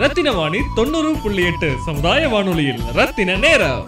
ரத்தின 0.00 0.32
வாணி 0.32 0.58
தொண்ணூறு 0.74 1.12
புள்ளி 1.22 1.44
எட்டு 1.44 1.70
சமுதாய 1.86 2.28
வானொலியில். 2.28 2.78
ரத்தின 2.94 3.34
நேரம். 3.34 3.84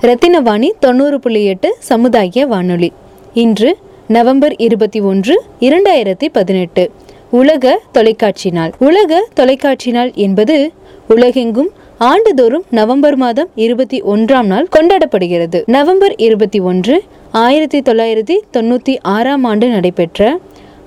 ரத்தினவாணி 0.00 0.70
தொண்ணூறு 0.80 1.20
புள்ளி 1.20 1.44
எட்டு 1.44 1.76
சமுதாய 1.78 2.46
வானொலி. 2.46 2.92
இன்று 3.34 3.78
நவம்பர் 4.08 4.56
இருபத்தி 4.56 5.00
ஒன்று 5.00 5.44
இரண்டாயிரத்தி 5.60 6.28
பதினெட்டு. 6.32 6.90
உலக 7.30 7.80
தொலைக்காட்சி 7.92 8.50
நாள். 8.50 8.74
உலக 8.78 9.28
தொலைக்காட்சி 9.34 9.90
நாள் 9.90 10.12
என்பது 10.14 10.72
உலகெங்கும் 11.08 11.70
ஆண்டுதோறும் 11.98 12.64
நவம்பர் 12.70 13.16
மாதம் 13.16 13.48
இருபத்தி 13.54 14.02
ஒன்றாம் 14.02 14.46
நாள் 14.46 14.68
கொண்டாடப்படுகிறது. 14.76 15.62
நவம்பர் 15.66 16.14
இருபத்தி 16.16 16.60
ஒன்று 16.60 17.04
ஆயிரத்தி 17.30 17.80
தொள்ளாயிரத்தி 17.80 18.40
தொண்ணூற்றி 18.52 18.96
ஆறாம் 19.02 19.44
ஆண்டு 19.44 19.68
நடைபெற்ற 19.68 20.40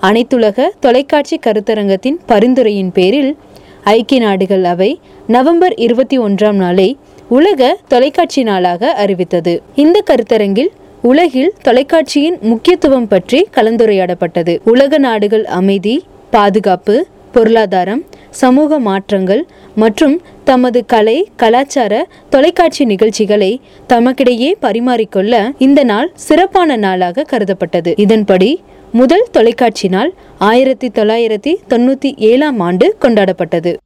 அனைத்துலக 0.08 0.68
தொலைக்காட்சி 0.80 1.40
கருத்தரங்கத்தின் 1.46 2.18
பரிந்துரையின் 2.28 2.92
பேரில் 2.92 3.36
ஐக்கிய 3.84 4.20
நாடுகள் 4.22 4.64
அவை 4.64 5.00
நவம்பர் 5.28 5.74
இருபத்தி 5.76 6.20
ஒன்றாம் 6.20 6.54
நாளை 6.54 6.98
உலக 7.30 7.78
தொலைக்காட்சி 7.88 8.44
நாளாக 8.44 8.92
அறிவித்தது. 8.94 9.54
இந்த 9.76 10.04
கருத்தரங்கில் 10.10 10.72
உலகில் 11.02 11.54
தொலைக்காட்சியின் 11.62 12.38
முக்கியத்துவம் 12.42 13.08
பற்றி 13.08 13.48
கலந்துரையாடப்பட்டது. 13.56 14.56
உலக 14.64 14.98
நாடுகள் 14.98 15.46
அமைதி 15.60 15.96
பாதுகாப்பு 16.30 17.08
பொருளாதாரம் 17.32 18.04
சமூக 18.30 18.80
மாற்றங்கள் 18.80 19.46
மற்றும் 19.76 20.22
தமது 20.44 20.86
கலை 20.86 21.18
கலாச்சார 21.36 22.08
தொலைக்காட்சி 22.30 22.86
நிகழ்ச்சிகளை 22.86 23.52
தமக்கிடையே 23.90 24.52
பரிமாறிக்கொள்ள 24.62 25.52
இந்த 25.58 25.84
நாள் 25.84 26.12
சிறப்பான 26.16 26.76
நாளாக 26.76 27.26
கருதப்பட்டது. 27.32 27.94
இதன்படி 27.98 28.52
முதல் 28.94 29.28
தொலைக்காட்சி 29.32 29.88
நாள் 29.88 30.14
ஆயிரத்தி 30.38 30.88
தொள்ளாயிரத்தி 30.88 31.56
தொண்ணூத்தி 31.70 32.16
ஏழாம் 32.16 32.60
ஆண்டு 32.60 32.98
கொண்டாடப்பட்டது. 33.02 33.78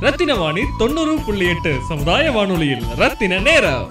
ரத்தின 0.00 0.34
வாணி 0.34 0.60
தொண்ணூறு 0.78 1.16
புள்ளி 1.26 1.48
எட்டு 1.48 1.72
சமுதாய 1.88 2.30
வானொலியில் 2.30 2.82
ரத்தின 2.96 3.38
நேரம். 3.38 3.88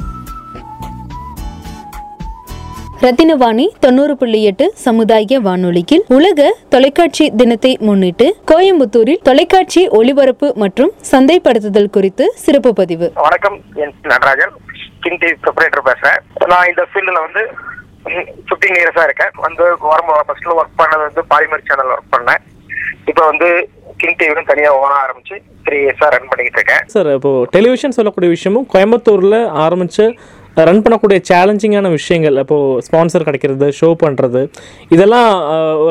ரத்தினவாணி 3.02 3.66
தொண்ணூறு 3.80 4.18
புள்ளி 4.18 4.44
எட்டு 4.44 4.72
சமுதாய 4.76 5.40
வானொலியில் 5.40 6.04
உலக 6.08 6.58
தொலைக்காட்சி 6.70 7.32
தினத்தை 7.32 7.78
முன்னிட்டு 7.80 8.36
கோயம்புத்தூரில் 8.52 9.22
தொலைக்காட்சி 9.22 9.88
ஒளிபரப்பு 9.88 10.54
மற்றும் 10.56 10.92
சந்தைப்படுத்துதல் 11.12 11.90
குறித்து 11.90 12.34
சிறப்பு 12.36 12.74
பதிவு. 12.74 13.12
வணக்கம் 13.14 13.62
என் 13.76 13.94
நடராஜன். 14.02 14.52
கிங் 15.00 15.18
டிவி 15.18 15.34
ப்ரொப்ரேட்டர் 15.44 15.86
பேசுறேன். 15.86 16.48
நான் 16.48 16.68
இந்த 16.68 16.88
ஃபீல்டில் 16.94 17.22
வந்து 17.22 17.50
ஃபிஃப்டீன் 18.48 18.80
இயர்ஸாக 18.80 19.08
இருக்கேன். 19.10 19.34
வந்து 19.46 19.66
வரும்போது 19.92 20.26
ஃபர்ஸ்ட்ல 20.30 20.58
ஒர்க் 20.62 20.80
பண்ணது 20.82 21.04
வந்து 21.10 21.24
பாலிமர் 21.34 21.68
சேனல் 21.70 21.94
ஒர்க் 21.96 22.14
பண்ணேன். 22.16 22.42
இப்போ 23.12 23.24
வந்து 23.32 23.50
கிங் 24.02 24.18
டிவிலும் 24.20 24.50
தனியாக 24.50 24.82
ஓன 24.82 24.98
ஆரம்பிச்சு 25.04 25.38
த்ரீ 25.68 25.78
இயர்ஸாக 25.86 26.10
ரன் 26.16 26.30
பண்ணிக்கிட்டு 26.32 26.60
இருக்கேன். 26.60 26.84
சார் 26.96 27.10
இப்போ 27.20 27.32
டெலிவிஷன் 27.56 27.98
சொல்லக்கூடிய 28.00 28.32
விஷயமும் 28.36 28.68
கோயம்புத்தூரில் 28.74 29.42
ஆரம்பித்து 29.64 30.06
ரன் 30.68 30.82
பண்ணக்கூடிய 30.86 31.20
சேலஞ்சிங்கான 31.30 31.90
விஷயங்கள் 31.98 32.38
இப்போது 32.44 32.80
ஸ்பான்சர் 32.86 33.26
கிடைக்கிறது 33.28 33.68
ஷோ 33.80 33.90
பண்ணுறது 34.04 34.42
இதெல்லாம் 34.96 35.30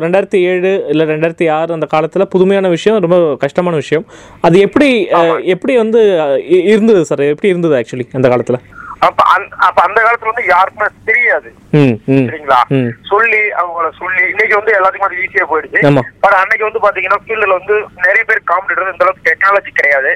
ரெண்டாயிரத்தி 0.04 0.38
ஏழு 0.50 0.72
இல்லை 0.92 1.04
ரெண்டாயிரத்தி 1.12 1.46
ஆறு 1.58 1.70
அந்த 1.76 1.86
காலத்தில் 1.94 2.30
புதுமையான 2.34 2.68
விஷயம் 2.74 2.98
ரொம்ப 3.04 3.18
கஷ்டமான 3.44 3.76
விஷயம். 3.82 4.04
அது 4.48 4.58
எப்படி 4.66 4.88
எப்படி 5.54 5.76
வந்து 5.82 6.02
இருந்தது 6.72 7.02
சார் 7.10 7.24
எப்படி 7.32 7.52
இருந்தது 7.52 7.76
ஆக்சுவலி 7.80 8.06
அந்த 8.18 8.28
காலத்தில்? 8.34 8.60
அப்ப 9.06 9.20
அந்த 9.34 9.56
அப்ப 9.66 9.78
அந்த 9.86 9.98
காலத்துல 10.04 10.30
வந்து 10.30 10.44
யாருக்குமே 10.52 10.88
தெரியாது. 11.10 11.48
சரிங்களா? 12.28 12.60
சொல்லி 13.10 13.40
அவங்கள 13.60 13.88
சொல்லி 14.00 14.22
இன்னைக்கு 14.32 14.58
வந்து 14.58 14.72
எல்லாத்துக்கும் 14.78 15.08
அது 15.08 15.22
ஈஸியா 15.24 15.46
போயிடுச்சு. 15.50 15.82
பட் 16.24 16.38
அன்னைக்கு 16.40 16.68
வந்து 16.68 16.84
பாத்தீங்கன்னா 16.84 17.20
ஃபீல்டுல 17.24 17.58
வந்து 17.60 17.76
நிறைய 18.06 18.22
பேர் 18.30 18.48
காம்படிட்டர் 18.52 18.92
இந்த 18.94 19.06
அளவுக்கு 19.06 19.28
டெக்னாலஜி 19.30 19.72
கிடையாது. 19.80 20.12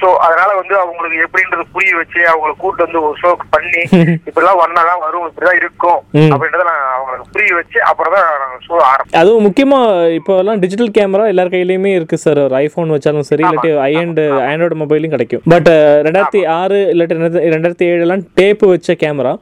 சோ 0.00 0.08
அதனால 0.24 0.50
வந்து 0.58 0.74
அவங்களுக்கு 0.80 1.24
எப்படின்றது 1.24 1.64
புரிய 1.72 1.92
வச்சு 1.98 2.20
அவங்கள 2.28 2.52
கூட்டு 2.58 2.84
வந்து 2.84 3.00
ஒரு 3.02 3.16
ஷோக்கு 3.20 3.46
பண்ணி 3.50 3.82
இப்படிலாம் 4.28 4.60
ஒன்னாதான் 4.62 5.02
வரும் 5.04 5.26
இப்படிதான் 5.28 5.58
இருக்கும். 5.58 5.98
அப்படின்றத 6.32 6.64
நான் 6.68 6.84
அவங்களுக்கு 6.94 7.32
புரிய 7.34 7.52
வச்சு 7.58 7.78
அப்புறம் 7.88 8.14
தான் 8.16 8.28
ஷோ 8.66 8.74
ஆரம்பிச்சோம் 8.88 9.20
அதுவும் 9.20 9.46
முக்கியமாக 9.46 9.86
இப்போ 10.18 10.34
எல்லாம் 10.42 10.60
டிஜிட்டல் 10.62 10.92
கேமரா 10.98 11.26
எல்லார் 11.32 11.52
கையிலையுமே 11.54 11.92
இருக்குது 11.94 12.24
சார் 12.24 12.40
ஒரு 12.44 12.56
ஐஃபோன் 12.60 12.94
வச்சாலும் 12.94 13.28
சரி 13.30 13.44
இல்லாட்டி 13.44 13.72
ஐ 13.84 13.92
அண்ட் 14.02 14.20
ஆண்ட்ராய்டு 14.42 14.80
மொபைலும் 14.82 15.14
கிடைக்கும். 15.14 15.42
பட் 15.52 15.70
ரெண்டாயிரத்தி 16.06 16.42
ஆறு 16.58 16.78
இல்லாட்டி 16.92 17.16
ரெண்டாயிரத்தி 17.16 17.54
ரெண்டாயிரத்தி 17.54 17.88
ஏழுலாம் 17.92 18.24
டேப்பு 18.38 18.66
வச்ச 18.72 18.96
கேமரா 19.02 19.34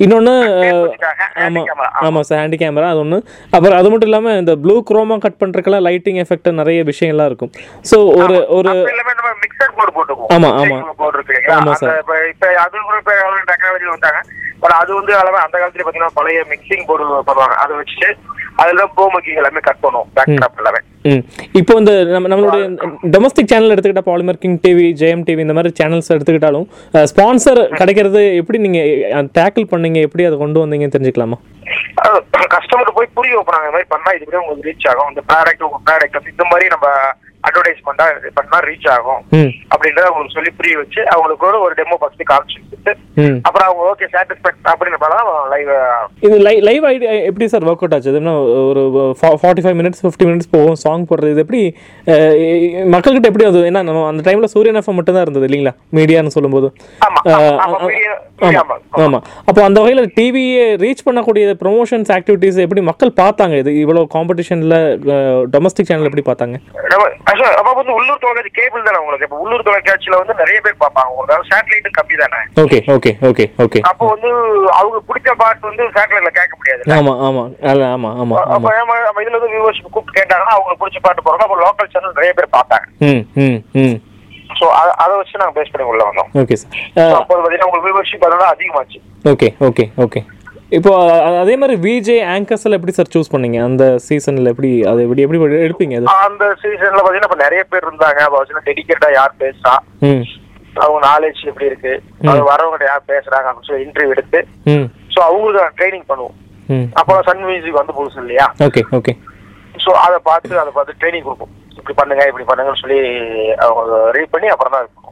இன்னொன்று 0.00 0.32
ஆமாம். 1.44 1.66
ஆமாம் 2.06 2.24
சார் 2.28 2.40
ஹேண்டி 2.40 2.58
கேமரா 2.62 2.88
அது 2.92 3.00
ஒன்று 3.02 3.18
அப்புறம் 3.54 3.76
அது 3.78 3.90
மட்டும் 3.90 4.08
இல்லாமல் 4.10 4.38
இந்த 4.40 4.52
ப்ளூ 4.62 4.76
குரோமா 4.88 5.16
கட் 5.24 5.38
பண்ணுறதுக்கெல்லாம் 5.40 5.86
லைட்டிங் 5.88 6.18
எஃபெக்ட் 6.22 6.48
நிறைய 6.60 6.80
விஷயம்லாம் 6.90 7.28
இருக்கும். 7.30 7.52
ஸோ 7.90 7.98
ஒரு 8.22 8.36
ஒரு 8.58 8.72
மிக்சர் 9.44 9.74
போர்டு 9.76 9.92
போட்டுக்குவோம். 9.96 10.32
ஆமா, 10.36 10.48
ஆமா. 10.62 10.78
போர்டு 11.02 11.16
இருக்கு 11.18 11.34
இல்லைங்களா? 11.34 11.58
ஆமா, 11.58 11.74
அந்த 11.74 12.16
இப்ப 12.32 12.46
அது 12.64 12.84
கூட 12.88 12.98
டெக்னாலஜி 13.52 13.88
வந்தாங்க. 13.94 14.20
பட் 14.62 14.76
அது 14.80 14.90
வந்து 14.98 15.12
அந்த 15.20 15.56
காலத்துல 15.60 15.84
பாத்தீங்கன்னா 15.86 16.16
பழைய 16.18 16.42
மிக்சிங் 16.52 16.86
போர்டு 16.90 17.06
பண்ணுவாங்க. 17.28 17.56
அதை 17.64 17.72
வச்சுட்டு 17.80 18.08
அதுல 18.56 18.82
ப்ரோ 18.94 19.04
மேக்கிங் 19.12 19.38
எல்லாமே 19.40 19.60
கட் 19.60 19.80
பண்ணுவோம். 19.84 20.08
பேக் 20.16 20.58
எல்லாமே. 20.60 20.80
ம். 21.04 21.22
இப்போ 21.60 21.72
இந்த 21.80 21.92
நம்ம 22.06 22.28
நம்மளுடைய 22.32 22.64
டொமஸ்டிக் 23.14 23.50
சேனல் 23.52 23.72
எடுத்துக்கிட்டா 23.74 24.06
Polimer 24.08 24.40
King 24.42 24.58
TV 24.64 24.86
Jeyam 25.00 25.24
TV 25.26 25.44
இந்த 25.46 25.56
மாதிரி 25.58 25.72
சேனல்ஸ் 25.80 26.12
எடுத்துக்கிட்டாலும் 26.14 26.66
ஸ்பான்சர் 27.12 27.60
கிடைக்கிறது 27.80 28.22
எப்படி 28.40 28.60
நீங்கள் 28.66 29.28
டேக்கிள் 29.38 29.70
பண்ணீங்க 29.72 30.00
எப்படி 30.08 30.26
அதை 30.28 30.38
கொண்டு 30.38 30.62
வந்தீங்கன்னு 30.64 30.96
தெரிஞ்சுக்கலாமா? 30.96 31.38
கஸ்டமருக்கு 32.54 32.98
போய் 32.98 33.14
புரிய 33.16 33.34
வைப்பாங்க. 33.36 33.64
இந்த 33.64 33.74
மாதிரி 33.74 33.88
பண்ணா 33.88 34.10
இதுக்கு 34.16 34.40
உங்களுக்கு 34.42 34.68
ரீச் 34.68 34.88
ஆகும். 34.90 35.10
இந்த 35.12 35.22
ப்ராடக்ட் 35.30 35.66
உங்க 35.68 35.78
ப்ராடக்ட் 35.86 36.32
இந்த 36.32 36.46
மாதிரி 36.52 36.68
நம்ம 36.74 36.86
அட்வர்டைஸ்மெண்டா 37.48 38.06
பண்ணா 38.38 38.58
ரீச் 38.68 38.88
ஆகும். 38.96 39.22
அப்படின்றத 39.74 40.06
அவங்களுக்கு 40.10 40.36
சொல்லி 40.38 40.52
புரிய 40.60 40.74
வச்சு 40.82 41.00
அவங்களுக்கு 41.14 41.48
ஒரு 41.50 41.58
ஒரு 41.66 41.74
டெமோ 41.80 41.98
ஃபர்ஸ்ட் 42.02 42.24
காமிச்சு 42.32 42.60
அப்புறம் 43.48 43.66
அவங்க 43.68 43.82
ஓகே 43.90 44.06
சாட்டிஸ்ஃபேக்ட் 44.14 44.70
அப்படின்னு 44.72 44.98
பார்த்தா 45.02 45.20
லைவ் 45.52 45.70
இது 46.26 46.36
லைவ் 46.68 46.84
ஐடி 46.92 47.06
எப்படி 47.28 47.46
சார் 47.52 47.66
ஒர்க் 47.70 47.82
அவுட் 47.84 47.94
ஆச்சு 47.96 48.14
என்ன 48.22 48.34
ஒரு 48.70 48.82
forty 49.42 49.64
five 49.66 49.78
minutes 49.80 50.02
fifty 50.04 50.26
minutes 50.30 50.50
போகும் 50.54 50.78
சாங் 50.84 51.06
போடுறது? 51.10 51.32
இது 51.34 51.44
எப்படி 51.44 51.62
மக்கள்கிட்ட 52.94 53.30
எப்படி 53.30 53.46
அது? 53.50 53.60
ஏன்னா 53.70 53.82
நம்ம 53.88 54.06
அந்த 54.10 54.24
டைமில் 54.28 54.52
சூரியன் 54.54 54.80
எஃப்எம் 54.80 54.98
மட்டும் 55.00 55.16
தான் 55.16 55.26
இருந்தது 55.26 55.48
இல்லைங்களா? 55.48 55.74
மீடியான்னு 55.98 56.34
சொல்லும்போது. 56.36 56.70
ஆமா, 59.04 59.18
அப்போ 59.48 59.60
அந்த 59.68 59.78
வகையில் 59.82 60.10
டிவியே 60.16 60.64
ரீச் 60.82 61.04
பண்ணக்கூடிய 61.06 61.54
ப்ரொமோஷன்ஸ் 61.62 62.10
ஆக்டிவிட்டீஸ் 62.16 62.62
எப்படி 62.64 62.82
மக்கள் 62.90 63.12
பார்த்தாங்க? 63.22 63.54
இது 63.62 63.70
இவ்வளோ 63.84 64.02
காம்படிஷனில் 64.16 64.78
டொமஸ்டிக் 65.54 65.90
சேனல் 65.90 66.10
எப்படி 66.10 66.26
பார்த்தாங்க? 66.30 66.56
அப்ப 67.52 67.70
வந்து 67.72 67.92
உள்ளூர் 67.92 68.20
தொலைக்காட்சி 68.20 68.50
கேபிள் 68.58 68.86
தானே 68.86 68.98
உங்களுக்கு? 68.98 69.26
இப்ப 69.28 69.38
உள்ளூர் 69.38 69.66
தொலைக்காட்சியில 69.66 70.18
வந்து 70.20 70.34
நிறைய 70.34 70.58
பேர் 70.60 70.80
பார்ப்பாங்க. 70.82 71.10
உங்களுக்கு 71.14 71.48
சேட்டலைட்டும் 71.50 71.96
கம்மி 71.98 72.16
தானே? 72.22 72.40
ஓகே 72.62 72.78
ஓகே 72.94 73.12
ஓகே 73.28 73.44
ஓகே 73.64 73.80
அப்போ 73.90 74.04
வந்து 74.12 74.30
அவங்க 74.72 74.98
பிடிச்ச 75.08 75.34
பாட்டு 75.34 75.68
வந்து 75.70 75.84
சேட்டலைட்ல 75.96 76.32
கேட்க 76.32 76.54
முடியாது 76.56 76.82
ஆமாம் 76.96 77.50
அல்ல 77.70 77.84
ஆமாம் 77.94 78.16
ஆமாம் 78.22 78.40
அப்ப 78.56 78.72
நம்ம 78.80 79.22
இதுல 79.22 79.38
வந்து 79.38 79.60
கூப்பிட்டு 79.88 80.18
கேட்டாங்கன்னா 80.18 80.54
அவங்களுக்கு 80.56 80.82
பிடிச்ச 80.82 81.00
பாட்டு 81.06 81.24
போறோம் 81.24 81.46
அப்போ 81.46 81.60
லோக்கல் 81.62 81.92
சேனல் 81.94 82.18
நிறைய 82.18 82.32
பேர் 82.32 82.56
பார்த்தாங்க 82.56 82.86
ம் 83.10 83.22
ம் 83.44 83.58
ம். 83.82 83.96
சோ 84.58 84.64
அதை 85.02 85.12
வச்சு 85.16 85.40
நாங்க 85.40 85.54
பேஸ் 85.56 85.72
பண்ணி 85.72 85.86
உள்ள 85.90 86.02
வந்தோம். 86.04 86.28
ஓகே 86.40 86.56
சார் 86.56 87.14
அப்போ 87.14 87.34
பாத்தீங்கன்னா 87.34 87.68
உங்களுக்கு 87.68 87.88
வியூவர்ஷிப் 87.88 88.26
அதனால 88.26 88.48
அதிகமாச்சு. 88.52 88.98
ஓகே 89.24 89.48
ஓகே 89.68 89.84
ஓகே 90.04 90.20
இப்போ 90.78 90.92
அதே 91.40 91.54
மாதிரி 91.60 91.74
விஜே 91.86 92.16
ஆங்கர்ஸ்ல 92.34 92.76
எப்படி 92.76 92.92
சார் 92.96 93.10
சூஸ் 93.14 93.32
பண்ணீங்க? 93.32 93.58
அந்த 93.68 93.84
சீசன்ல 94.06 94.52
எப்படி 94.52 94.70
அது 94.90 95.02
எப்படி 95.04 95.24
எப்படி 95.24 95.58
எடுப்பீங்க 95.66 95.96
அது 95.98 96.08
அந்த 96.28 96.44
சீசன்ல 96.62 97.02
பாத்தீங்கன்னா 97.02 97.28
இப்ப 97.30 97.38
நிறைய 97.42 97.62
பேர் 97.72 97.86
இருந்தாங்க. 97.88 98.20
அப்ப 98.28 98.62
டெடிக்கேட்டா 98.68 99.10
யார் 99.18 99.34
பேசுறா? 99.42 99.74
அவங்க 100.84 101.00
நாலேஜ் 101.10 101.42
எப்படி 101.50 101.68
இருக்கு? 101.70 101.92
அது 102.30 102.40
வரவங்க 102.52 102.86
யார் 102.90 103.10
பேசுறாங்க? 103.12 103.46
அப்படின்னு 103.48 103.68
சொல்லி 103.70 103.86
இன்டர்வியூ 103.86 104.14
எடுத்து 104.16 104.40
சோ 105.14 105.20
அவங்களுக்கு 105.28 105.76
ட்ரைனிங் 105.80 106.08
பண்ணுவோம். 106.10 106.38
அப்போ 107.00 107.14
சன் 107.28 107.46
மியூசிக் 107.48 107.80
வந்து 107.80 107.96
புதுசு 107.98 108.18
இல்லையா? 108.24 108.46
Okay 108.66 108.82
okay. 108.98 109.12
சோ 109.84 109.90
அதை 110.06 110.18
பார்த்து 110.28 110.62
அதை 110.62 110.72
பார்த்து 110.76 110.98
ட்ரைனிங் 111.02 111.26
கொடுப்போம். 111.26 111.52
இப்படி 111.78 111.94
பண்ணுங்க 112.00 112.24
இப்படி 112.30 112.46
பண்ணுங்கன்னு 112.48 112.82
சொல்லி 112.82 113.00
அவங்க 113.66 113.96
ரீட் 114.16 114.34
பண்ணி 114.34 114.48
அப்புறம் 114.52 114.74
தான் 114.74 114.84
இருக்கும் 114.84 115.02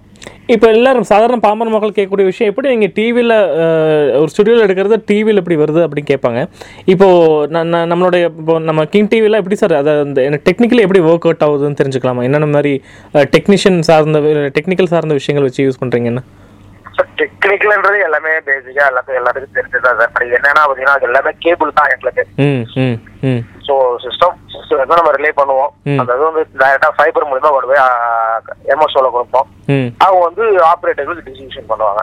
இப்போ 0.49 0.67
எல்லாரும் 0.75 1.07
சாதாரண 1.11 1.37
பாமர 1.45 1.71
மக்கள் 1.73 1.95
கேட்கக்கூடிய 1.97 2.27
விஷயம் 2.31 2.49
எப்படி 2.51 2.69
நீங்கள் 2.73 2.93
டிவியில் 2.97 3.35
ஒரு 4.21 4.31
ஸ்டுடியோவில் 4.33 4.65
எடுக்கிறது 4.65 4.97
டிவியில் 5.11 5.41
எப்படி 5.43 5.57
வருது 5.61 5.81
அப்படின்னு 5.85 6.11
கேட்பாங்க. 6.11 6.41
இப்போது 6.93 7.49
நான் 7.55 7.71
நம்மளுடைய 7.93 8.31
இப்போ 8.41 8.57
நம்ம 8.69 8.85
கிங் 8.95 9.11
டிவியில் 9.13 9.41
எப்படி 9.41 9.59
சார் 9.63 9.75
அதை 9.81 9.93
அந்த 10.07 10.41
டெக்னிக்கலி 10.49 10.85
எப்படி 10.87 11.03
ஒர்க் 11.11 11.27
அவுட் 11.29 11.45
ஆகுதுன்னு 11.49 11.81
தெரிஞ்சுக்கலாமா? 11.83 12.25
என்னென்ன 12.29 12.51
மாதிரி 12.57 12.75
டெக்னீஷியன் 13.37 13.81
சார்ந்த 13.91 14.21
டெக்னிக்கல் 14.59 14.93
சார்ந்த 14.95 15.17
விஷயங்கள் 15.21 15.49
வச்சு 15.49 15.67
யூஸ் 15.69 15.83
பண்ணுறீங்கன்னா 15.83 16.25
டெக்னிக்கல்ன்றது 17.21 17.99
எல்லாமே 18.07 18.31
பேசிக்கா 18.49 18.85
எல்லாத்துக்கும் 18.91 19.21
எல்லாத்துக்கும் 19.21 19.57
தெரிஞ்சதா 19.59 19.91
சார் 19.99 20.13
பட் 20.15 20.37
என்னன்னா 20.39 20.63
பாத்தீங்கன்னா 20.67 20.97
அது 20.99 21.09
எல்லாமே 21.11 21.33
கேபிள் 21.45 21.77
தான் 21.79 21.93
எங்களுக்கு. 21.95 22.25
ஸோ 23.67 23.75
சிஸ்டம் 24.05 24.39
வந்து 24.81 24.99
நம்ம 24.99 25.11
ரிலே 25.17 25.33
பண்ணுவோம். 25.41 25.73
அந்த 26.01 26.15
இது 26.17 26.29
வந்து 26.29 26.43
டைரக்டா 26.63 26.89
ஃபைபர் 26.99 27.29
மூலமா 27.31 27.51
கொண்டு 27.55 27.71
போய் 27.73 27.83
எம்எஸ்ஓல 28.75 29.11
கொடுப்போம். 29.17 29.49
அவங்க 30.07 30.23
வந்து 30.29 30.45
ஆப்ரேட்டர்களுக்கு 30.71 31.27
டிஸ்ட்ரிபியூஷன் 31.29 31.71
பண்ணுவாங்க. 31.73 32.03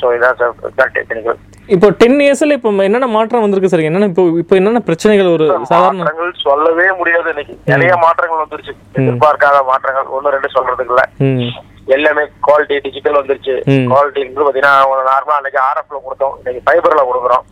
ஸோ 0.00 0.06
இதான் 0.16 0.36
சார் 0.40 0.92
டெக்னிக்கல் 0.98 1.38
இப்போ 1.74 1.88
டென் 2.00 2.20
இயர்ஸ்ல 2.22 2.54
இப்போ 2.58 2.70
என்னென்ன 2.86 3.08
மாற்றம் 3.16 3.42
வந்திருக்கு 3.44 3.70
சார் 3.72 3.86
என்னென்ன 3.88 4.06
இப்போ 4.12 4.22
இப்போ 4.42 4.54
என்னென்ன 4.60 4.80
பிரச்சனைகள் 4.88 5.28
ஒரு 5.34 5.46
சாதாரண 5.72 6.06
சொல்லவே 6.44 6.86
முடியாது 7.00 7.28
இன்னைக்கு. 7.32 7.54
நிறைய 7.72 7.92
மாற்றங்கள் 8.04 8.42
வந்துருச்சு. 8.42 8.72
எதிர்பார்க்காத 8.98 9.58
மாற்றங்கள். 9.70 10.08
ஒண்ணு 10.16 10.34
ரெண்டு 10.36 10.48
சொல்றதுக்கு 10.56 10.94
இல்ல. 10.94 11.04
ம். 11.26 11.50
எல்லாமே 11.96 12.24
குவாலிட்டி 12.46 12.76
டிஜிட்டல் 12.86 13.20
வந்துருச்சு. 13.20 13.54
ம். 13.74 13.86
குவாலிட்டி 13.92 14.20
பாத்தீங்கன்னா 14.40 14.74
நார்மலா 15.10 15.38
அன்னைக்கு 15.38 15.60
ஆர்எஃப்ல 15.68 16.00
கொடுத்தோம். 16.06 16.36
இன்னைக்கு 16.40 16.66
ஃபைபர்ல 16.66 17.02
கொடுக்குறோம். 17.08 17.44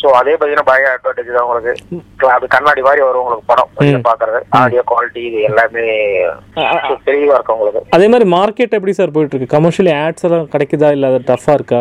சோ 0.00 0.08
அதே 0.18 0.32
பாத்தீங்கன்னா 0.32 0.68
பயங்கர 0.68 0.96
அட்வான்டேஜ் 0.96 1.34
தான் 1.34 1.44
உங்களுக்கு. 1.44 1.72
அது 2.34 2.46
கண்ணாடி 2.54 2.80
மாதிரி 2.86 3.02
வரும் 3.04 3.22
உங்களுக்கு 3.22 3.50
படம். 3.52 3.70
பாக்குறது. 4.08 4.40
ஆடியோ 4.60 4.82
குவாலிட்டி 4.90 5.20
இது 5.28 5.38
எல்லாமே 5.50 5.84
தெளிவா 7.08 7.36
இருக்கும் 7.36 7.56
உங்களுக்கு. 7.58 7.82
அதே 7.96 8.06
மாதிரி 8.12 8.26
மார்க்கெட் 8.34 8.76
எப்படி 8.78 8.94
சார் 8.98 9.14
போயிட்டு 9.14 9.34
இருக்கு 9.34 9.54
கமர்ஷியல் 9.56 9.90
ஆட்ஸ் 10.02 10.26
எல்லாம் 10.28 10.52
கிடைக்குதா? 10.54 10.90
இல்ல 10.96 11.10
அது 11.12 11.20
டஃபா 11.30 11.54
இருக்கா? 11.58 11.80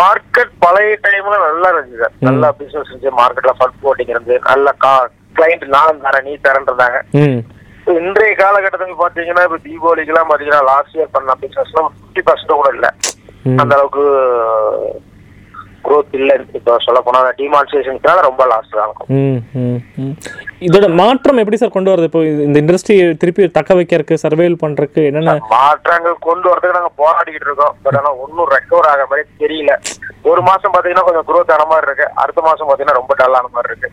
மார்க்கெட் 0.00 0.52
பழைய 0.64 0.96
டைம்ல 1.04 1.36
நல்லா 1.46 1.68
இருந்துச்சு 1.72 2.02
சார் 2.02 2.14
நல்லா 2.28 2.48
பிசினஸ் 2.58 2.88
இருந்துச்சு. 2.88 3.12
மார்க்கெட்ல 3.20 3.54
ஃபண்ட் 3.58 3.80
போட்டிங் 3.84 4.12
இருந்து 4.14 4.36
நல்ல 4.50 4.72
கா 4.84 4.92
கிளைண்ட் 5.38 5.64
நான் 5.76 6.02
தரேன் 6.06 6.26
நீ 6.28 6.34
தரேன்றாங்க 6.46 6.98
ம். 7.22 7.40
இன்றைய 7.98 8.32
காலகட்டத்துக்கு 8.42 8.96
பாத்தீங்கன்னா 9.04 9.44
இப்ப 9.46 9.60
தீபாவளிக்கு 9.68 10.12
எல்லாம் 10.14 10.30
பாத்தீங்கன்னா 10.30 10.62
லாஸ்ட் 10.72 10.96
இயர் 10.98 11.14
பண்ண 11.16 11.36
பிசினஸ் 11.44 11.76
ஃபிஃப்டி 11.76 12.24
பர்சன்ட் 12.28 12.58
கூட 12.60 12.70
இல்ல. 12.76 12.88
அந்த 13.60 13.72
அளவுக்கு 13.76 14.04
growth 15.86 16.12
இல்ல 16.18 16.32
இப்போ 16.58 16.72
சொல்ல 16.86 16.98
போனா 17.04 17.20
டிமான்ஸ்ட்ரேஷனுக்காக 17.38 18.20
ரொம்ப 18.26 18.42
லாஸ் 18.50 18.74
தான் 18.74 18.88
இருக்கும். 18.88 20.10
இதோட 20.66 20.86
மாற்றம் 21.00 21.40
எப்படி 21.42 21.58
சார் 21.60 21.72
கொண்டு 21.76 21.92
வரது? 21.92 22.08
இப்போ 22.10 22.22
இந்த 22.46 22.56
இண்டஸ்ட்ரி 22.62 22.96
திருப்பி 23.22 23.48
தக்க 23.56 23.76
வைக்கிறதுக்கு 23.78 24.20
சர்வேல் 24.24 24.60
பண்றதுக்கு 24.62 25.02
என்னென்ன? 25.10 25.34
மாற்றங்கள் 25.54 26.16
கொண்டு 26.28 26.46
வரதுக்கு 26.50 26.78
நாங்க 26.78 26.92
போராடிக்கிட்டு 27.02 27.48
இருக்கோம். 27.48 27.74
பட் 27.86 27.98
ஆனா 28.00 28.12
ஒன்னும் 28.24 28.52
ரெக்கவர் 28.56 28.90
ஆக 28.92 29.06
மாதிரி 29.12 29.24
தெரியல. 29.42 29.74
ஒரு 30.32 30.42
மாசம் 30.50 30.74
பாத்தீங்கன்னா 30.76 31.06
கொஞ்சம் 31.08 31.28
growth 31.30 31.52
ஆன 31.56 31.66
மாதிரி 31.72 31.88
இருக்கு. 31.90 32.08
அடுத்த 32.24 32.42
மாசம் 32.48 32.68
பாத்தீங்கன்னா 32.70 33.00
ரொம்ப 33.00 33.14
டல்லான 33.22 33.50
மாதிரி 33.56 33.72
இருக்கு. 33.72 33.90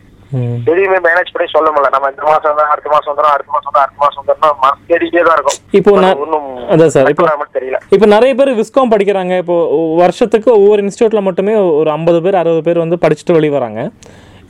எதையுமே 0.70 0.98
மேனேஜ் 1.06 1.32
பண்ணி 1.34 1.46
சொல்ல 1.54 1.68
முடியல. 1.74 1.90
நம்ம 1.94 2.08
இந்த 2.12 2.24
மாசம் 2.30 2.58
தான் 2.60 2.70
அடுத்த 2.72 2.88
மாசம் 2.94 3.10
வந்துடும் 3.10 3.34
அடுத்த 3.34 3.50
மாசம் 3.56 3.74
தான் 3.76 3.84
அடுத்த 3.84 4.00
மாசம் 4.04 4.20
வந்துடும் 4.22 4.78
தேடிட்டே 4.90 5.22
தான் 5.28 5.36
இருக்கும். 5.38 5.58
இப்போ 5.78 5.92
நான் 6.04 6.22
ஒன்னும் 6.24 6.48
அதான் 6.74 6.92
சார். 6.94 7.10
இப்போ 7.14 7.26
தெரியல. 7.58 7.80
இப்போ 7.96 8.08
நிறைய 8.14 8.34
பேர் 8.40 8.52
விஸ்காம் 8.60 8.92
படிக்கிறாங்க. 8.94 9.34
இப்போ 9.42 9.56
வருஷத்துக்கு 10.02 10.50
ஒவ்வொரு 10.60 10.82
இன்ஸ்டியூட்ல 10.86 11.22
மட்டுமே 11.28 11.54
ஒரு 11.80 11.90
ஐம்பது 11.96 12.20
பேர் 12.26 12.40
அறுபது 12.42 12.64
பேர் 12.68 12.84
வந்து 12.84 13.02
படிச்சுட்டு 13.04 13.36
வெளிய 13.38 13.52
வராங்க. 13.58 13.82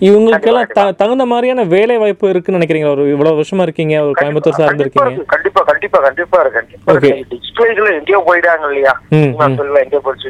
இவங்களுக்கெல்லாம் 0.06 0.68
த 0.76 0.82
தகுந்த 1.00 1.24
மாதிரியான 1.30 1.62
வேலை 1.72 1.96
வாய்ப்பு 2.02 2.30
இருக்குன்னு 2.32 2.58
நினைக்கிறீங்களா 2.58 2.92
ஒரு 2.96 3.04
இவ்வளவு 3.12 3.38
வருஷமா 3.38 3.64
இருக்கீங்க 3.66 3.94
ஒரு 4.06 4.12
கோயம்புத்தூர் 4.18 4.58
சார்ந்து 4.58 4.84
இருக்கீங்க. 4.84 5.10
இருக்கு, 5.10 5.32
கண்டிப்பா 5.34 5.62
கண்டிப்பா 5.70 5.98
கண்டிப்பா 6.06 6.40
இருக்கு 6.42 6.58
கண்டிப்பா 6.58 6.94
டிஜிட்டலைஸ்ல 7.32 7.88
எங்கேயோ 7.98 8.20
போயிட்டாங்க 8.28 8.68
இல்லையா? 8.70 8.92
எங்கேயோ 9.84 10.02
போயிடுச்சு. 10.04 10.28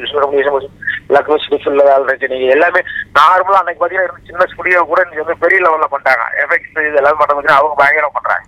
எல்லாருக்குமே 1.10 1.84
வேலை 1.90 2.06
இருக்கு 2.08 2.32
நீங்க 2.32 2.46
எல்லாமே 2.56 2.80
நார்மலா 3.18 3.60
அன்னைக்கு 3.60 3.82
பாத்தீங்கன்னா 3.82 4.26
சின்ன 4.30 4.46
ஸ்டுடியோ 4.52 4.80
கூட 4.90 5.00
நீங்க 5.10 5.22
வந்து 5.24 5.42
பெரிய 5.44 5.58
லெவல்ல 5.66 5.88
பண்றாங்க. 5.94 6.24
எஃபெக்ட்ஸ் 6.44 6.84
இது 6.88 7.00
எல்லாமே 7.02 7.18
பண்ண 7.20 7.56
அவங்க 7.60 7.76
பயங்கரமா 7.82 8.12
பண்றாங்க. 8.18 8.44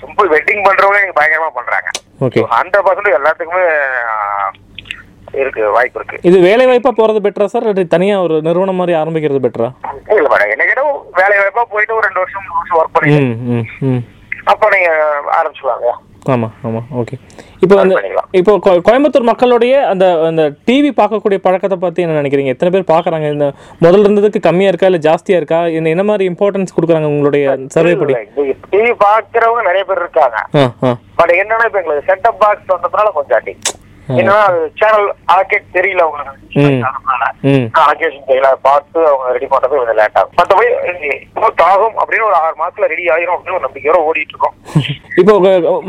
சிம்பிள் 0.00 0.28
வெட்டிங் 0.36 0.64
பண்றவங்க 0.68 1.14
பயங்கரமா 1.20 1.50
பண்றாங்க. 1.58 1.88
ஹண்ட்ரட் 2.56 2.86
பர்சன்ட் 2.88 3.16
எல்லாத்துக்குமே 3.20 3.64
இருக்கு 5.44 5.62
வாய்ப்பு 5.76 5.98
இருக்கு. 6.00 6.18
இது 6.28 6.36
வேலை 6.48 6.66
வாய்ப்பா 6.70 6.92
போறது 7.00 7.24
பெட்டரா 7.26 7.48
சார் 7.54 7.68
தனியா 7.96 8.16
ஒரு 8.26 8.36
நிறுவனம் 8.48 8.80
மாதிரி 8.82 8.98
ஆரம்பிக்கிறது 9.02 9.44
பெட்டரா 9.46 9.70
இல்ல 10.16 10.26
மேடம் 10.34 10.52
என்ன 10.56 10.66
கேட்டா 10.70 10.84
வேலை 11.20 11.36
வாய்ப்பா 11.42 11.64
போயிட்டு 11.74 11.96
ஒரு 11.98 12.06
ரெண்டு 12.08 12.22
வருஷம் 12.24 12.44
மூணு 12.48 12.60
வருஷம் 12.60 12.80
ஒர்க் 12.80 12.96
பண்ணி 12.98 14.02
அப்ப 14.52 14.68
நீங்க 14.74 14.90
ஆரம்பிச்சுவாங்க 15.38 15.88
ஆமா 16.34 16.48
ஆமா 16.68 16.80
ஓகே 17.00 17.14
இப்போ 17.64 17.74
அந்த 17.82 17.92
பண்ணிக்கலாம். 17.96 18.26
இப்போ 18.38 18.52
கோயம்புத்தூர் 18.86 19.28
மக்களுடைய 19.28 19.74
அந்த 19.90 20.04
அந்த 20.28 20.42
டிவி 20.68 20.90
பார்க்கக்கூடிய 20.98 21.38
பழக்கத்தை 21.44 21.76
பத்தி 21.84 22.04
என்ன 22.04 22.16
நினைக்கிறீங்க? 22.18 22.52
எத்தனை 22.54 22.70
பேர் 22.74 22.84
பார்க்கறாங்க? 22.92 23.26
இந்த 23.34 23.46
முதல்ல 23.84 24.06
இருந்ததுக்கு 24.06 24.40
கம்மியா 24.46 24.70
இருக்கா? 24.72 24.90
இல்ல 24.90 25.00
ஜாஸ்தியா 25.06 25.38
இருக்கா? 25.40 25.60
என்ன 25.78 25.92
என்ன 25.94 26.04
மாதிரி 26.10 26.24
இம்பார்ட்டன்ஸ் 26.30 26.74
கொடுக்குறாங்க 26.76 27.08
உங்களுடைய 27.12 27.44
சர்வே 27.76 27.94
படி? 28.00 28.14
டிவி 28.74 28.92
பாக்குறவங்க 29.04 29.62
நிறைய 29.68 29.84
பேர் 29.90 30.02
இருக்காங்க. 30.04 30.36
பட் 31.20 31.32
என்னன்னா 31.40 31.66
இப்ப 31.70 31.80
எங்களுக்கு 31.82 32.08
செட்டப் 32.10 32.40
பாக்ஸ் 32.44 32.74
வந்ததுனால 32.74 33.12
கொஞ்சம் 33.18 33.38
அடி. 33.40 33.54
என்னன்னா 34.16 34.38
சேனல் 34.80 35.08
அலோகேட் 35.32 35.74
தெரியல. 35.76 36.02
அவங்களுக்கு 36.04 36.36
அலோகேஷன் 37.82 38.28
தெரியல. 38.30 38.50
பார்த்து 38.66 38.98
அவங்க 39.10 39.32
ரெடி 39.36 39.48
பண்றது 39.52 39.78
கொஞ்சம் 39.80 39.98
லேட் 40.00 40.18
ஆகும். 40.20 40.34
மற்றபடி 40.38 40.68
ஆகும் 41.70 41.96
அப்படின்னு 42.00 42.26
ஒரு 42.28 42.36
ஆறு 42.42 42.54
மாசத்துல 42.60 42.88
ரெடி 42.92 43.04
ஆயிரும் 43.14 43.34
அப்படின்னு 43.36 43.58
ஒரு 43.58 43.66
நம்பிக்கையோட 43.66 43.98
ஓடிட்டு 44.08 44.34
இருக்கோம் 44.34 44.56
இப்போ 45.20 45.34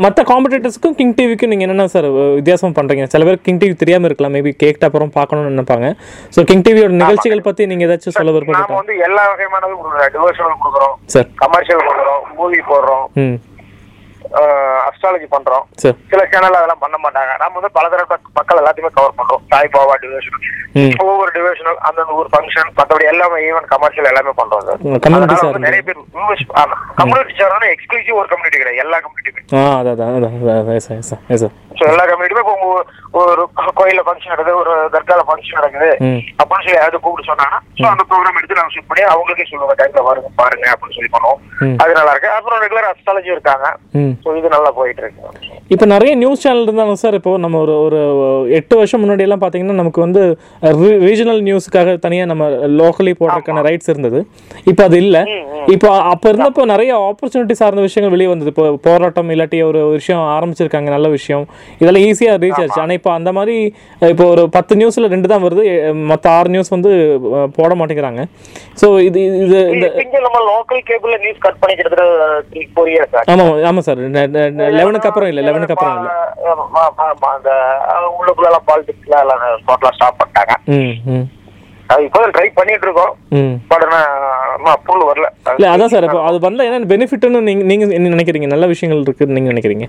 மத்த 0.04 0.20
காம்படிட்டர்ஸ்க்கும் 0.30 0.96
கிங் 0.98 1.14
டிவிக்கும் 1.18 1.50
நீங்க 1.52 1.64
என்னென்ன 1.66 1.90
சார் 1.94 2.08
வித்தியாசம் 2.38 2.74
பண்றீங்க? 2.78 3.04
சில 3.12 3.24
பேர் 3.28 3.42
கிங் 3.46 3.60
டிவி 3.62 3.74
தெரியாம 3.82 4.08
இருக்கலாம். 4.08 4.34
மேபி 4.36 4.52
கேட்ட 4.62 4.88
அப்புறம் 4.88 5.12
பார்க்கணும்னு 5.18 5.52
நினைப்பாங்க. 5.54 5.88
ஸோ 6.36 6.42
கிங் 6.50 6.64
டிவியோட 6.66 6.94
நிகழ்ச்சிகள் 7.02 7.46
பத்தி 7.48 7.68
நீங்க 7.72 7.86
ஏதாச்சும் 7.88 8.16
சொல்ல 8.16 8.30
நாம 8.30 8.36
விருப்பப்பட்டா 8.38 8.80
வந்து 8.80 8.96
எல்லா 9.08 9.24
வகையானதும் 9.30 9.84
டிவோஷனல் 10.16 10.60
கொடுக்குறோம். 10.64 10.96
சார் 11.14 11.28
கமர்ஷியல் 11.44 11.86
கொடுக்குறோம். 11.88 12.24
மூவி 12.40 12.60
போடுறோம். 12.70 13.06
அஸ்ட்ராலஜி 14.88 15.26
பண்றோம். 15.34 15.64
சில 16.12 16.22
சேனல் 16.32 16.58
அதெல்லாம் 16.58 16.82
பண்ண 16.84 16.96
மாட்டாங்க. 17.04 17.32
நம்ம 17.42 17.56
வந்து 17.58 17.74
பலதரப்பட்ட 17.76 18.36
மக்கள் 18.38 18.60
எல்லாத்தையுமே 18.62 18.90
கவர் 18.98 19.18
பண்றோம். 19.20 19.42
சாய் 19.52 19.72
பாபா 19.76 19.94
டிவிஷனல் 20.02 20.46
ஒவ்வொரு 21.04 21.30
டிவிஷனல் 21.36 21.78
அந்தந்த 21.88 22.16
ஊர் 22.18 22.30
ஃபங்க்ஷன் 22.32 22.70
மற்றபடி 22.78 23.06
எல்லாமே 23.12 23.38
ஈவன் 23.48 23.70
கமர்ஷியல் 23.72 24.10
எல்லாமே 24.12 24.32
பண்றோம் 24.40 24.66
சார். 24.68 24.82
நிறைய 25.66 25.82
பேர் 25.88 26.00
கம்யூனிட்டி 27.00 27.36
சார் 27.40 27.68
எக்ஸ்க்ளூசிவ் 27.74 28.18
ஒரு 28.20 28.28
கம்யூனிட்டி 28.32 28.60
கிடையாது. 28.60 28.82
எல்லா 28.84 28.98
கம்யூனிட்டியுமே 29.06 29.42
ஸோ 31.78 31.84
எல்லா 31.92 32.04
கம்யூனிட்டியுமே 32.08 32.44
இப்போ 32.44 33.20
ஒரு 33.20 33.42
கோயில்ல 33.78 34.02
ஃபங்க்ஷன் 34.06 34.32
நடக்குது 34.34 34.58
ஒரு 34.62 34.72
தர்கால 34.94 35.22
ஃபங்க்ஷன் 35.28 35.58
நடக்குது. 35.60 35.90
அப்படின்னு 36.40 36.64
சொல்லி 36.64 36.78
யாராவது 36.78 37.00
கூப்பிட்டு 37.04 37.30
சொன்னாங்கன்னா 37.30 37.60
ஸோ 37.80 37.86
அந்த 37.92 38.04
ப்ரோக்ராம் 38.10 38.38
எடுத்து 38.40 38.58
நாங்கள் 38.58 38.74
ஷூட் 38.74 38.90
பண்ணி 38.90 39.04
அவங்களுக்கே 39.12 39.48
சொல்லுவாங்க 39.50 39.76
டைம்ல 39.80 40.04
வருங்க 40.08 40.30
பாருங்க 40.40 40.66
அப்படின்னு 40.72 40.96
சொல்லி 40.98 41.12
பண்ணுவோம். 41.14 41.40
அது 41.82 41.98
நல்லா 41.98 42.12
இருக்கு. 42.14 42.30
அப்புறம் 42.38 42.62
ரெகுலர் 42.64 42.90
அஸ்ட்ராலஜி 42.92 43.34
இருக்காங்க. 43.36 43.66
ஸோ 44.24 44.30
இது 44.38 44.48
நல்லா 44.54 44.70
போயிட்டு 44.78 45.02
இருக்கு 45.02 45.58
இப்போ 45.74 45.86
நிறைய 45.92 46.12
நியூஸ் 46.22 46.42
சேனல் 46.44 46.64
இருந்தாலும் 46.66 47.00
சார் 47.02 47.16
இப்போ 47.18 47.32
நம்ம 47.44 47.56
ஒரு 47.64 47.74
ஒரு 47.86 47.98
எட்டு 48.58 48.74
வருஷம் 48.80 49.00
முன்னாடி 49.02 49.24
எல்லாம் 49.26 49.42
பார்த்தீங்கன்னா 49.42 49.76
நமக்கு 49.80 50.00
வந்து 50.04 50.22
ரீஜனல் 51.06 51.40
நியூஸுக்காக 51.48 51.94
தனியாக 52.04 52.30
நம்ம 52.32 52.48
லோக்கலி 52.80 53.12
போடுறதுக்கான 53.20 53.62
ரைட்ஸ் 53.68 53.90
இருந்தது. 53.92 54.20
இப்போ 54.70 54.82
அது 54.88 54.98
இல்லை. 55.04 55.22
இப்போ 55.74 55.88
அப்போ 56.12 56.26
இருந்தப்போ 56.32 56.62
நிறைய 56.72 56.92
ஆப்பர்ச்சுனிட்டி 57.08 57.56
சார்ந்த 57.60 57.82
விஷயங்கள் 57.86 58.14
வெளியே 58.14 58.30
வந்தது. 58.32 58.52
இப்போ 58.54 58.66
போராட்டம் 58.86 59.30
இல்லாட்டி 59.34 59.60
ஒரு 59.70 59.82
விஷயம் 59.96 60.24
ஆரம்பிச்சிருக்காங்க 60.36 60.90
நல்ல 60.96 61.08
விஷயம். 61.16 61.44
இதெல்லாம் 61.82 62.06
ஈஸியாக 62.08 62.40
ரீச் 62.44 62.60
ஆச்சு. 62.62 62.80
ஆனால் 62.84 62.98
இப்போ 63.00 63.12
அந்த 63.18 63.32
மாதிரி 63.38 63.56
இப்போ 64.12 64.26
ஒரு 64.34 64.44
பத்து 64.56 64.78
நியூஸில் 64.80 65.10
ரெண்டு 65.14 65.30
தான் 65.34 65.44
வருது. 65.46 65.64
மற்ற 66.12 66.26
ஆறு 66.38 66.50
நியூஸ் 66.56 66.74
வந்து 66.76 66.92
போட 67.58 67.70
மாட்டேங்கிறாங்க. 67.80 68.24
ஸோ 68.82 68.88
இது 69.08 69.20
இது 69.44 69.60
இந்த 69.76 69.86
நம்ம 70.26 70.38
லோக்கல் 70.50 70.82
கேபிள்ல 70.90 71.18
நியூஸ் 71.24 71.42
கட் 71.46 71.60
பண்ணி 71.62 71.76
கிட்டத்தட்ட 71.80 72.06
ஆமாம் 73.32 73.52
ஆமாம் 73.70 73.86
சார் 73.86 74.00
லெவனுக்கு 74.78 75.08
அப்புறம் 75.10 75.30
இல்லை 75.32 75.42
லெவனுக்கு 75.48 75.74
அப்புறம் 75.74 75.96
இல்லை. 75.98 76.10
அந்த 77.34 77.50
உள்ளுக்குள்ள 78.18 78.58
பாலிடிக்ஸ்ல 78.70 79.16
எல்லாம் 79.24 79.44
டோட்டலா 79.68 79.92
ஸ்டாப் 79.96 80.18
பண்ணிட்டாங்க. 80.20 80.54
அது 81.92 82.02
இப்போ 82.08 82.20
ட்ரை 82.34 82.48
பண்ணிட்டு 82.58 82.86
இருக்கோம். 82.86 83.12
பட் 83.70 83.84
ஆனா 83.86 84.00
அப்ரூவல் 84.74 85.08
வரல. 85.10 85.28
இல்ல 85.56 85.70
அதான் 85.74 85.92
சார் 85.94 86.06
இப்போ 86.08 86.20
அது 86.28 86.36
வந்தா 86.48 86.66
என்ன 86.68 86.90
பெனிஃபிட்னு 86.92 87.40
நீங்க 87.48 87.64
நீங்க 87.70 87.84
என்ன 87.98 88.12
நினைக்கிறீங்க? 88.14 88.48
நல்ல 88.54 88.66
விஷயங்கள் 88.72 89.04
இருக்குன்னு 89.06 89.36
நீங்க 89.38 89.50
நினைக்கிறீங்க? 89.52 89.86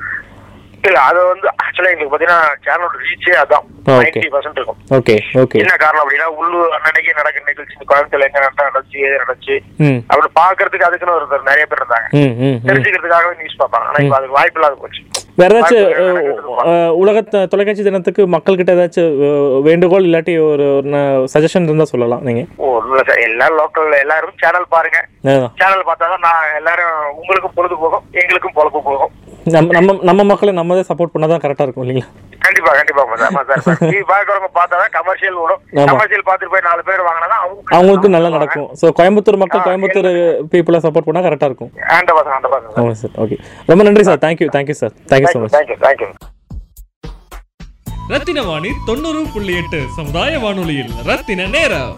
இல்ல 0.84 1.00
அது 1.08 1.20
வந்து 1.26 1.48
ஆக்சுவலா 1.58 1.92
எங்களுக்கு 1.92 2.14
பாத்தீங்கன்னா 2.14 2.38
சேனலோட 2.66 2.96
ரீச்சே 3.04 3.34
அதான். 3.42 3.66
Okay. 3.84 4.00
நைன்டி 4.00 4.30
பர்சன்ட் 4.34 4.58
இருக்கும். 4.60 4.80
ஓகே 4.98 5.14
ஓகே 5.42 5.60
என்ன 5.62 5.76
காரணம் 5.82 6.02
அப்படின்னா 6.04 6.28
உள்ளூர் 6.40 6.74
அன்னன்னைக்கு 6.76 7.18
நடக்கிற 7.20 7.44
நிகழ்ச்சி 7.48 7.76
கோயம்புத்தூர்ல 7.84 8.28
எங்க 8.28 8.40
நடந்தா 8.40 8.68
நடந்துச்சு 8.68 9.00
ஏது 9.06 9.22
நடந்துச்சு 9.22 9.56
அப்படி 10.12 10.30
பாக்குறதுக்கு 10.38 10.88
அதுக்குன்னு 10.88 11.16
ஒரு 11.18 11.48
நிறைய 11.50 11.66
பேர் 11.66 11.82
இருந்தாங்க. 11.82 12.08
தெரிஞ்சுக்கிறதுக்காகவே 12.68 13.40
நியூஸ் 13.40 13.60
பார்ப்பாங்க. 13.62 13.88
ஆனா 13.90 14.04
இப்ப 14.06 14.18
அதுக்கு 14.20 14.38
வாய்ப்பு 14.38 14.60
இல்லாத 14.62 14.78
போச்சு. 14.82 15.02
வேற 15.38 15.54
ஏதாச்சும் 15.58 16.96
உலக 17.02 17.20
தொலைக்காட்சி 17.48 17.84
தினத்துக்கு 17.84 18.24
மக்கள்கிட்ட 18.34 18.72
ஏதாச்சும் 18.76 19.12
அஹ், 19.28 19.60
வேண்டுகோள் 19.68 20.08
இல்லாட்டி 20.08 20.34
ஒரு 20.46 20.66
சஜஷன் 21.34 21.68
இருந்தா 21.68 21.88
சொல்லலாம் 21.92 22.26
நீங்க. 22.28 22.44
எல்லா 23.26 23.48
லோக்கல்ல 23.58 23.98
எல்லாரும் 24.04 24.38
சேனல் 24.42 24.72
பாருங்க. 24.72 25.00
சேனல் 25.60 25.88
பார்த்தாதான் 25.88 26.26
நான் 26.26 26.56
எல்லாரும் 26.58 26.92
உங்களுக்கும் 27.20 27.58
பொழுது 27.58 27.76
போகும் 27.78 28.06
எங்களுக்கும் 28.22 28.58
பொழப்பு 28.58 28.82
போகும் 28.84 29.14
நம்ம 29.56 29.70
நம்ம 29.76 29.94
நம்ம 30.10 30.22
மக்களை 30.32 30.52
நம்மதே 30.58 30.82
சப்போர்ட் 30.90 31.14
பண்ணாதான் 31.14 31.42
கரெக்டா 31.44 31.66
இருக்கும் 31.66 31.84
இல்லைங்களா? 31.84 32.10
கண்டிப்பா 32.46 32.72
கண்டிப்பா 32.80 33.04
டிவி 33.92 34.04
பாக்குறவங்க 34.12 34.50
பார்த்தாதான் 34.58 34.92
கமர்ஷியல் 34.98 35.38
ஓடும். 35.44 35.62
கமர்ஷியல் 35.92 36.26
பார்த்துட்டு 36.28 36.54
போய் 36.54 36.66
நாலு 36.68 36.82
பேர் 36.90 37.04
வாங்கினா 37.08 37.38
அவங்க 37.44 37.76
அவங்களுக்கு 37.78 38.14
நல்லா 38.16 38.30
நடக்கும். 38.36 38.68
ஸோ 38.82 38.92
கோயம்புத்தூர் 39.00 39.42
மக்கள் 39.44 39.66
கோயம்புத்தூர் 39.68 40.10
பீப்புளை 40.54 40.82
சப்போர்ட் 40.86 41.08
பண்ணா 41.08 41.24
கரெக்டா 41.28 41.50
இருக்கும். 41.52 41.72
ஆமாம் 42.80 43.00
சார் 43.02 43.16
ஓகே 43.26 43.38
ரொம்ப 43.72 43.82
நன்றி 43.90 44.06
sir. 44.10 44.22
Thank you 44.26 44.50
thank you 44.58 44.78
sir 44.82 44.94
thank you 45.14 45.34
so 45.36 45.42
much 45.44 45.56
thank you 45.58 45.78
thank you 45.86 46.10
Rathina 48.14 48.40
Vani 48.52 48.72
தொண்ணூறு 48.88 49.20
புள்ளி 49.34 49.54
எட்டு 49.60 49.82
சமுதாய 49.98 50.40
வானொலியில் 50.46 50.94
ரத்தின 51.10 51.50
நேரம். 51.58 51.92